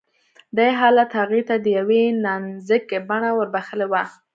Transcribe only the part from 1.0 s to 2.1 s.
هغې ته د يوې